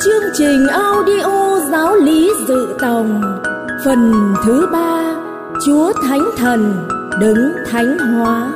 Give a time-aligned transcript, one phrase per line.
[0.00, 3.22] Chương trình audio giáo lý dự tòng.
[3.84, 4.12] Phần
[4.44, 5.16] thứ ba,
[5.66, 6.86] Chúa Thánh Thần
[7.20, 8.52] đứng thánh hóa.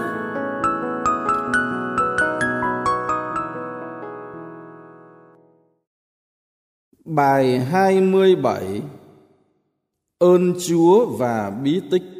[7.04, 8.82] Bài 27
[10.18, 12.17] Ơn Chúa và bí tích.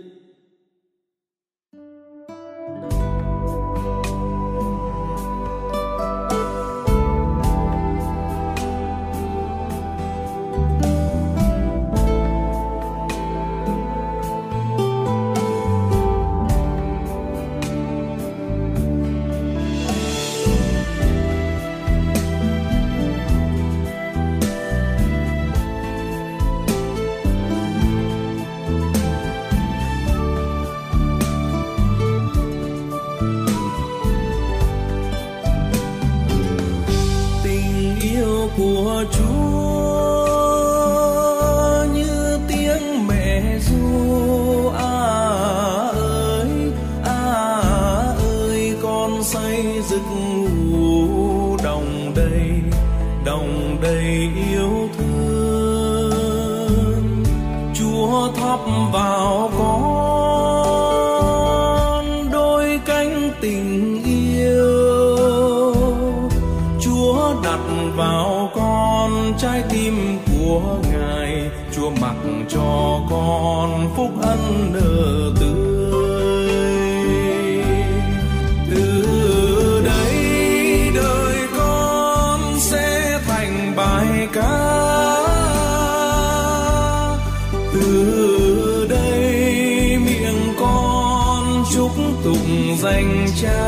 [92.89, 93.65] Danh cha.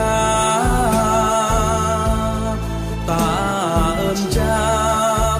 [3.06, 4.58] Tạ ơn cha,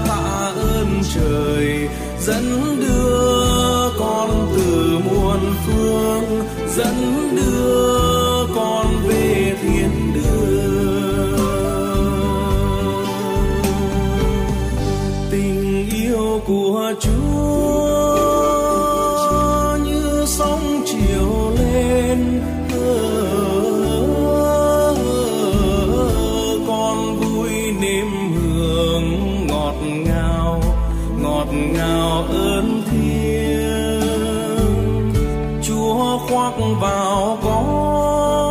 [0.08, 1.88] tạ ơn trời,
[2.20, 6.44] dẫn đưa con từ muôn phương,
[6.76, 11.38] dẫn đưa con về thiên đường.
[15.30, 17.79] Tình yêu của Chúa
[36.40, 38.48] khoác vào con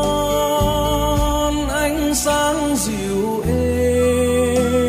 [1.68, 4.88] ánh sáng dịu êm.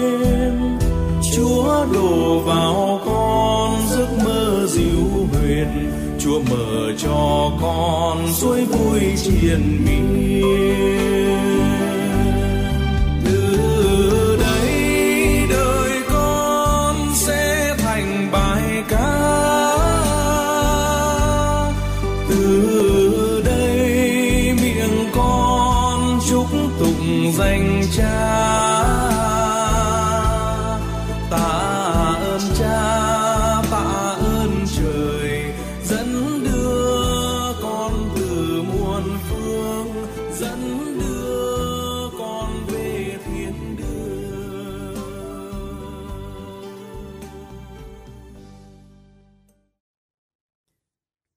[1.34, 5.92] Chúa đổ vào con giấc mơ dịu huyền.
[6.18, 10.99] Chúa mở cho con suối vui triền miên.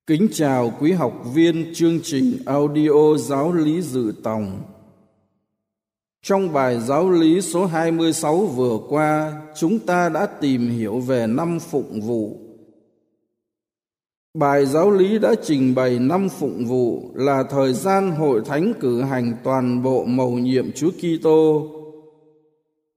[0.08, 4.62] Kính chào quý học viên chương trình audio giáo lý dự tòng.
[6.22, 11.60] Trong bài giáo lý số 26 vừa qua, chúng ta đã tìm hiểu về năm
[11.60, 12.38] phụng vụ.
[14.34, 19.02] Bài giáo lý đã trình bày năm phụng vụ là thời gian hội thánh cử
[19.02, 21.68] hành toàn bộ mầu nhiệm Chúa Kitô.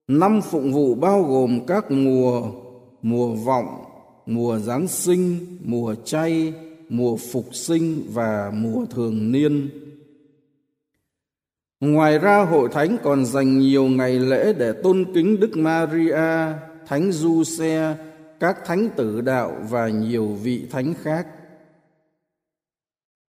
[0.09, 2.43] Năm phụng vụ bao gồm các mùa,
[3.03, 3.85] mùa vọng,
[4.27, 6.53] mùa Giáng sinh, mùa chay,
[6.89, 9.71] mùa phục sinh và mùa thường niên.
[11.81, 16.53] Ngoài ra hội thánh còn dành nhiều ngày lễ để tôn kính Đức Maria,
[16.87, 17.97] Thánh Du Xe,
[18.41, 21.27] các thánh tử đạo và nhiều vị thánh khác.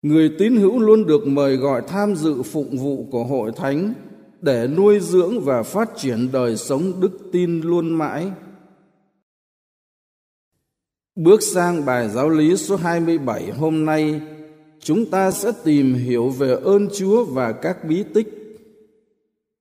[0.01, 3.93] Người tín hữu luôn được mời gọi tham dự phụng vụ của hội thánh
[4.41, 8.31] để nuôi dưỡng và phát triển đời sống đức tin luôn mãi.
[11.17, 14.21] Bước sang bài giáo lý số 27 hôm nay,
[14.79, 18.27] chúng ta sẽ tìm hiểu về ơn Chúa và các bí tích.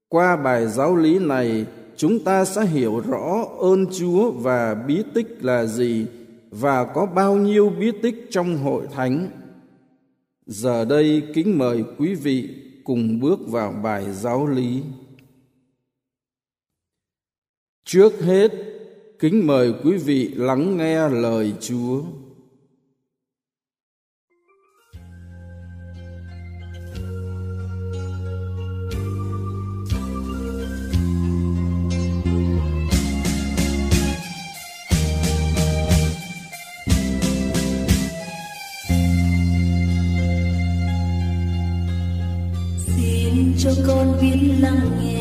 [0.08, 1.67] Qua bài giáo lý này,
[1.97, 6.06] chúng ta sẽ hiểu rõ ơn Chúa và bí tích là gì
[6.50, 9.31] và có bao nhiêu bí tích trong hội thánh.
[10.47, 12.49] Giờ đây kính mời quý vị
[12.85, 14.82] cùng bước vào bài giáo lý.
[17.85, 18.75] Trước hết,
[19.18, 22.02] Kính mời quý vị lắng nghe lời Chúa.
[42.86, 45.15] xin cho con biết lắng nghe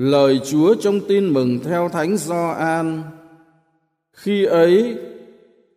[0.00, 3.02] Lời Chúa trong tin mừng theo Thánh Gioan.
[4.12, 4.98] Khi ấy,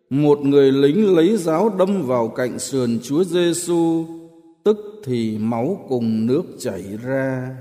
[0.10, 4.06] một người lính lấy giáo đâm vào cạnh sườn Chúa Giêsu,
[4.64, 7.56] tức thì máu cùng nước chảy ra.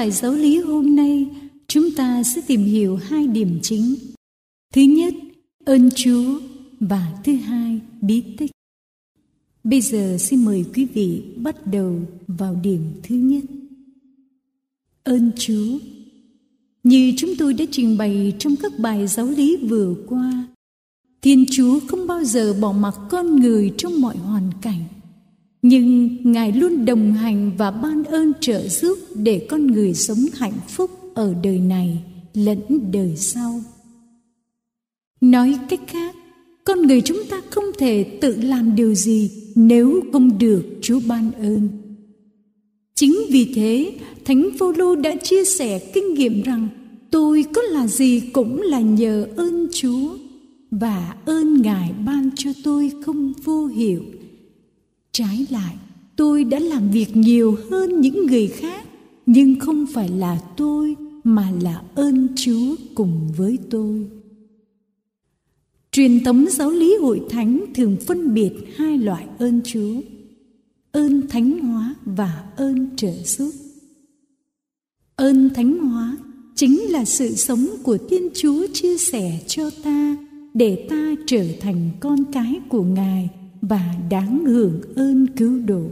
[0.00, 1.26] Bài giáo lý hôm nay,
[1.68, 3.94] chúng ta sẽ tìm hiểu hai điểm chính.
[4.74, 5.14] Thứ nhất,
[5.64, 6.40] ơn Chúa
[6.80, 8.50] và thứ hai, bí tích.
[9.64, 13.44] Bây giờ xin mời quý vị bắt đầu vào điểm thứ nhất.
[15.04, 15.78] Ơn Chúa
[16.82, 20.48] Như chúng tôi đã trình bày trong các bài giáo lý vừa qua,
[21.22, 24.84] Thiên Chúa không bao giờ bỏ mặc con người trong mọi hoàn cảnh
[25.62, 30.58] nhưng ngài luôn đồng hành và ban ơn trợ giúp để con người sống hạnh
[30.68, 32.02] phúc ở đời này
[32.34, 32.60] lẫn
[32.92, 33.60] đời sau.
[35.20, 36.16] Nói cách khác,
[36.64, 41.32] con người chúng ta không thể tự làm điều gì nếu không được chúa ban
[41.32, 41.68] ơn.
[42.94, 43.92] Chính vì thế,
[44.24, 46.68] thánh phaolô đã chia sẻ kinh nghiệm rằng
[47.10, 50.16] tôi có là gì cũng là nhờ ơn chúa
[50.70, 54.02] và ơn ngài ban cho tôi không vô hiệu
[55.12, 55.76] trái lại,
[56.16, 58.86] tôi đã làm việc nhiều hơn những người khác,
[59.26, 64.06] nhưng không phải là tôi mà là ơn chúa cùng với tôi.
[65.92, 70.00] Truyền thống giáo lý hội thánh thường phân biệt hai loại ơn chúa,
[70.92, 73.50] ơn thánh hóa và ơn trợ giúp.
[75.16, 76.16] Ơn thánh hóa
[76.54, 80.16] chính là sự sống của thiên chúa chia sẻ cho ta
[80.54, 83.28] để ta trở thành con cái của ngài
[83.62, 85.82] và đáng hưởng ơn cứu độ.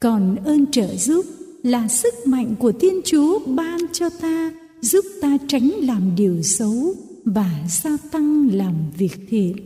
[0.00, 1.26] Còn ơn trợ giúp
[1.62, 6.94] là sức mạnh của thiên chúa ban cho ta, giúp ta tránh làm điều xấu
[7.24, 9.56] và gia tăng làm việc thiện.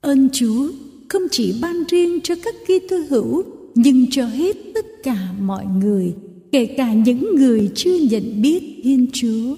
[0.00, 0.70] Ơn chúa
[1.08, 3.42] không chỉ ban riêng cho các Kitô hữu,
[3.74, 6.14] nhưng cho hết tất cả mọi người,
[6.52, 9.56] kể cả những người chưa nhận biết thiên chúa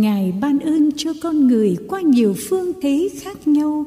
[0.00, 3.86] ngài ban ơn cho con người qua nhiều phương thế khác nhau,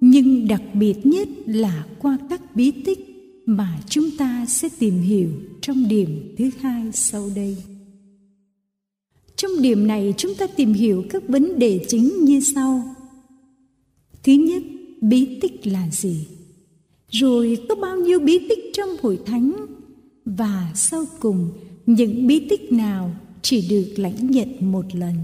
[0.00, 2.98] nhưng đặc biệt nhất là qua các bí tích
[3.46, 5.28] mà chúng ta sẽ tìm hiểu
[5.60, 7.56] trong điểm thứ hai sau đây.
[9.36, 12.94] Trong điểm này chúng ta tìm hiểu các vấn đề chính như sau.
[14.22, 14.62] Thứ nhất,
[15.00, 16.26] bí tích là gì?
[17.10, 19.66] Rồi có bao nhiêu bí tích trong hội thánh?
[20.24, 21.50] Và sau cùng,
[21.86, 25.14] những bí tích nào chỉ được lãnh nhận một lần?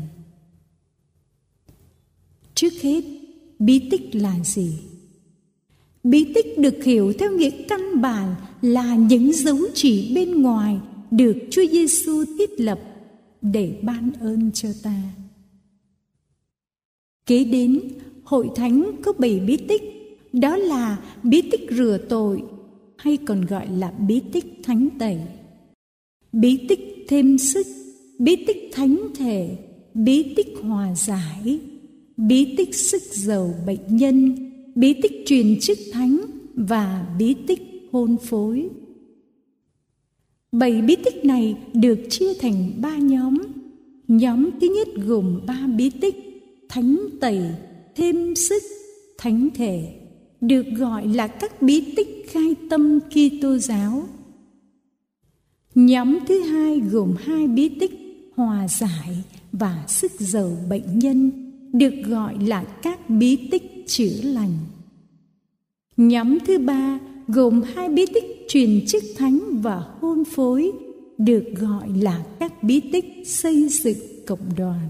[2.61, 3.05] Trước hết
[3.59, 4.73] bí tích là gì
[6.02, 10.79] bí tích được hiểu theo nghĩa căn bản là những dấu chỉ bên ngoài
[11.11, 12.81] được Chúa Giêsu thiết lập
[13.43, 15.02] để ban ơn cho ta.
[17.26, 17.81] Kế đến,
[18.25, 19.83] hội thánh có bảy bí tích,
[20.33, 22.43] đó là bí tích rửa tội
[22.97, 25.19] hay còn gọi là bí tích thánh tẩy.
[26.33, 27.67] Bí tích thêm sức,
[28.19, 29.57] bí tích thánh thể,
[29.95, 31.61] bí tích hòa giải,
[32.29, 34.37] bí tích sức giàu bệnh nhân,
[34.75, 36.21] bí tích truyền chức thánh
[36.55, 37.62] và bí tích
[37.93, 38.69] hôn phối.
[40.53, 43.39] Bảy bí tích này được chia thành ba nhóm.
[44.09, 46.17] Nhóm thứ nhất gồm ba bí tích
[46.69, 47.41] thánh tẩy,
[47.97, 48.62] thêm sức,
[49.19, 49.95] thánh thể,
[50.41, 54.09] được gọi là các bí tích khai tâm Kitô giáo.
[55.75, 57.93] Nhóm thứ hai gồm hai bí tích
[58.37, 64.55] hòa giải và sức giàu bệnh nhân, được gọi là các bí tích chữa lành.
[65.97, 66.99] Nhóm thứ ba
[67.29, 70.73] gồm hai bí tích truyền chức thánh và hôn phối
[71.19, 74.89] được gọi là các bí tích xây dựng cộng đoàn.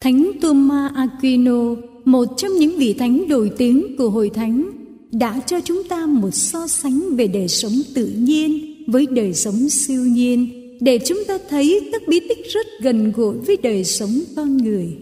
[0.00, 4.70] Thánh Thomas Aquino, một trong những vị thánh nổi tiếng của hội thánh,
[5.12, 9.68] đã cho chúng ta một so sánh về đời sống tự nhiên với đời sống
[9.68, 10.48] siêu nhiên
[10.80, 14.96] để chúng ta thấy các bí tích rất gần gũi với đời sống con người.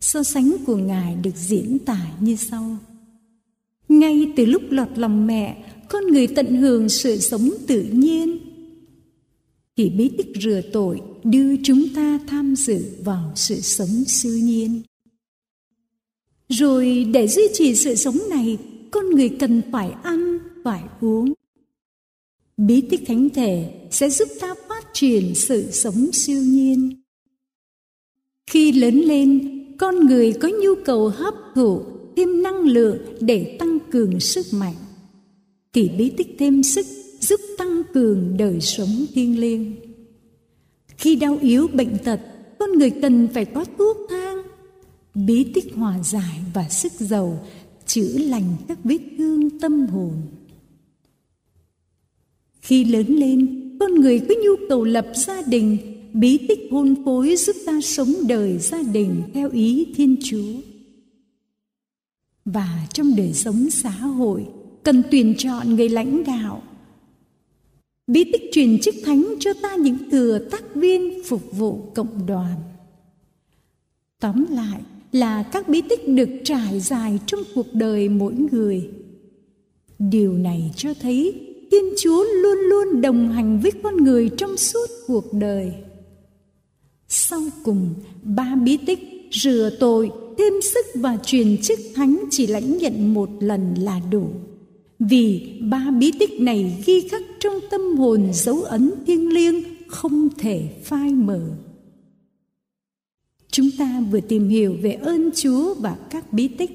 [0.00, 2.76] So sánh của Ngài được diễn tả như sau.
[3.88, 8.38] Ngay từ lúc lọt lòng mẹ, con người tận hưởng sự sống tự nhiên.
[9.76, 14.82] Thì bí tích rửa tội đưa chúng ta tham dự vào sự sống siêu nhiên.
[16.48, 18.58] Rồi để duy trì sự sống này,
[18.90, 21.32] con người cần phải ăn, phải uống.
[22.56, 27.02] Bí tích thánh thể sẽ giúp ta phát triển sự sống siêu nhiên.
[28.46, 31.82] Khi lớn lên, con người có nhu cầu hấp thụ
[32.16, 34.74] thêm năng lượng để tăng cường sức mạnh.
[35.72, 36.86] Thì bí tích thêm sức
[37.20, 39.76] giúp tăng cường đời sống thiêng liêng.
[40.96, 42.20] Khi đau yếu bệnh tật,
[42.58, 44.42] con người cần phải có thuốc thang.
[45.14, 47.46] Bí tích hòa giải và sức giàu,
[47.86, 50.12] chữa lành các vết thương tâm hồn.
[52.60, 57.36] Khi lớn lên, con người có nhu cầu lập gia đình bí tích hôn phối
[57.36, 60.54] giúp ta sống đời gia đình theo ý thiên chúa.
[62.44, 64.46] Và trong đời sống xã hội,
[64.82, 66.62] cần tuyển chọn người lãnh đạo.
[68.06, 72.56] Bí tích truyền chức thánh cho ta những thừa tác viên phục vụ cộng đoàn.
[74.20, 74.80] Tóm lại
[75.12, 78.90] là các bí tích được trải dài trong cuộc đời mỗi người.
[79.98, 84.86] Điều này cho thấy thiên chúa luôn luôn đồng hành với con người trong suốt
[85.06, 85.72] cuộc đời
[87.68, 93.14] cùng ba bí tích, rửa tội, thêm sức và truyền chức thánh chỉ lãnh nhận
[93.14, 94.30] một lần là đủ.
[94.98, 100.28] Vì ba bí tích này ghi khắc trong tâm hồn dấu ấn thiêng liêng, không
[100.38, 101.40] thể phai mờ.
[103.50, 106.70] Chúng ta vừa tìm hiểu về ơn chúa và các bí tích.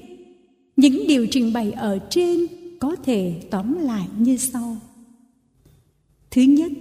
[0.76, 2.46] Những điều trình bày ở trên
[2.80, 4.76] có thể tóm lại như sau.
[6.30, 6.72] Thứ nhất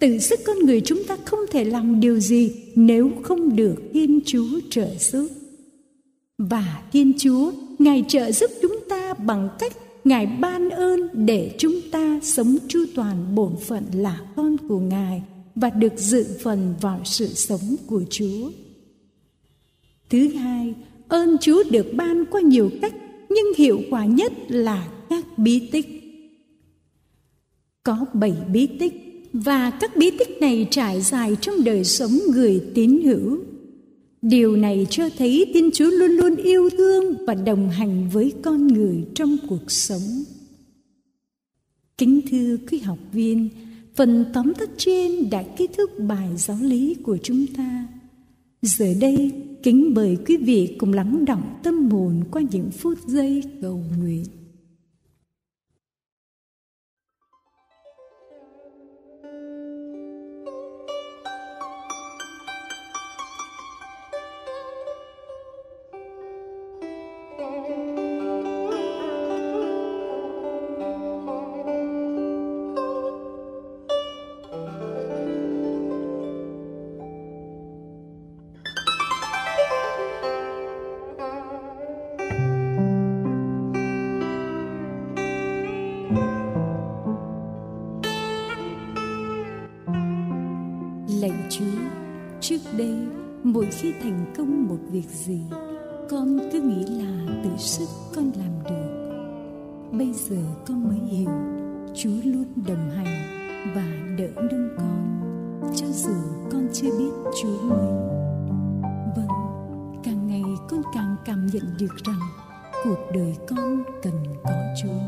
[0.00, 4.20] tự sức con người chúng ta không thể làm điều gì nếu không được thiên
[4.26, 5.28] chúa trợ giúp
[6.48, 9.72] và Thiên Chúa, Ngài trợ giúp chúng ta bằng cách
[10.04, 15.22] Ngài ban ơn để chúng ta sống chu toàn bổn phận là con của Ngài
[15.54, 18.50] và được dự phần vào sự sống của Chúa.
[20.10, 20.74] Thứ hai,
[21.08, 22.94] ơn Chúa được ban qua nhiều cách
[23.28, 25.86] nhưng hiệu quả nhất là các bí tích.
[27.82, 32.64] Có bảy bí tích và các bí tích này trải dài trong đời sống người
[32.74, 33.38] tín hữu
[34.22, 38.66] Điều này cho thấy Thiên Chúa luôn luôn yêu thương và đồng hành với con
[38.66, 40.22] người trong cuộc sống.
[41.98, 43.48] Kính thưa quý học viên,
[43.94, 47.86] phần tóm tắt trên đã kết thúc bài giáo lý của chúng ta.
[48.62, 49.32] Giờ đây,
[49.62, 54.24] kính mời quý vị cùng lắng động tâm hồn qua những phút giây cầu nguyện.
[93.80, 95.40] Khi thành công một việc gì,
[96.10, 98.90] con cứ nghĩ là tự sức con làm được.
[99.92, 101.30] bây giờ con mới hiểu
[101.94, 103.22] chúa luôn đồng hành
[103.74, 105.20] và đỡ nâng con
[105.76, 106.14] cho dù
[106.52, 107.92] con chưa biết chúa mới.
[109.16, 109.28] vâng
[110.04, 112.20] càng ngày con càng cảm nhận được rằng
[112.84, 115.00] cuộc đời con cần có chúa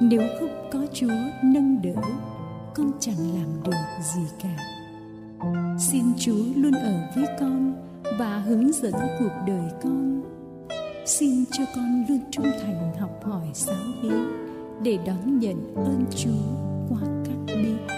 [0.00, 1.14] nếu không có chúa
[1.44, 2.02] nâng đỡ
[2.74, 4.75] con chẳng làm được gì cả
[5.78, 7.74] xin chúa luôn ở với con
[8.18, 10.22] và hướng dẫn cuộc đời con.
[11.06, 14.10] Xin cho con luôn trung thành học hỏi giáo lý
[14.82, 16.30] để đón nhận ơn chúa
[16.88, 17.95] qua các bí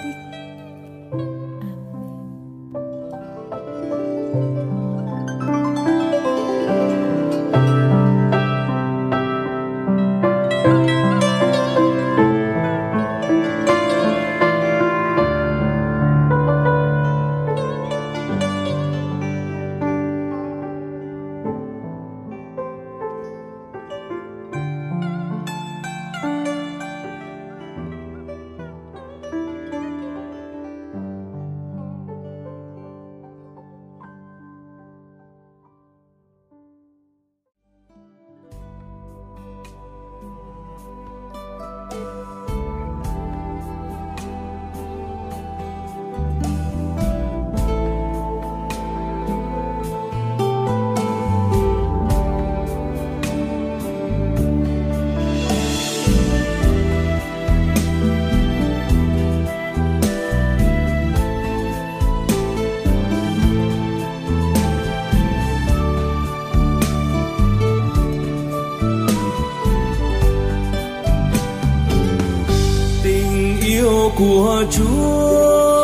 [74.19, 75.79] của Chúa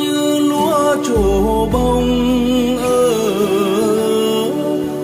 [0.00, 2.08] như lúa trổ bông
[2.76, 3.12] ở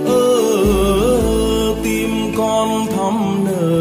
[0.06, 3.77] ở tim con thắm nở.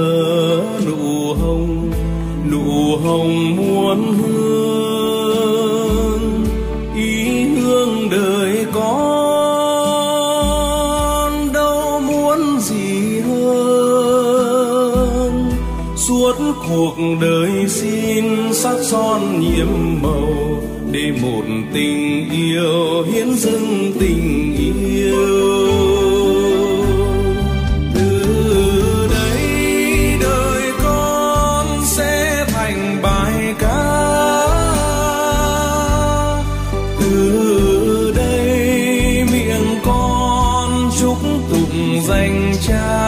[18.91, 25.15] Son nhiệm màu để một tình yêu hiến dâng tình yêu.
[27.95, 29.41] Từ đây
[30.21, 34.07] đời con sẽ thành bài ca.
[36.99, 41.17] Từ đây miệng con chúc
[41.49, 43.06] tụng danh cha.